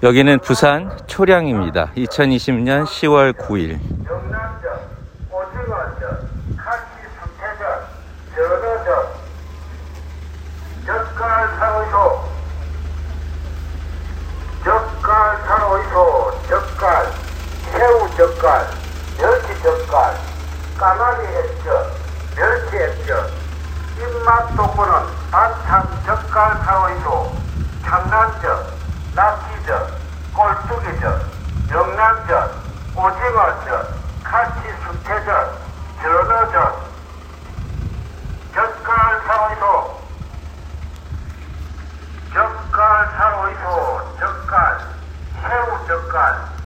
[0.00, 1.90] 여기는 부산 초량입니다.
[1.96, 3.80] 2020년 10월 9일.
[4.08, 4.78] 영남전,
[5.28, 6.86] 오징어전, 카치
[7.18, 7.82] 수태전,
[8.36, 9.06] 전어전,
[10.86, 12.24] 젓갈 사오이소,
[14.64, 17.06] 젓갈 사오이소, 젓갈,
[17.72, 18.70] 새우 젓갈,
[19.18, 20.14] 멸치 젓갈,
[20.78, 21.90] 까마귀 액젓,
[22.36, 23.30] 멸치 액젓,
[23.98, 27.36] 입맛 공부는 반창적갈 사회로
[27.84, 28.78] 장난적,
[29.12, 29.88] 낙지전,
[30.32, 31.26] 꼴뚜기적,
[31.68, 32.62] 영란적,
[32.94, 35.62] 오징어적, 칼치수태적,
[36.00, 36.92] 전어적,
[38.54, 40.00] 젓갈 사회로
[42.32, 44.78] 젓갈 사회로 젓갈,
[45.42, 46.48] 새우 젓갈,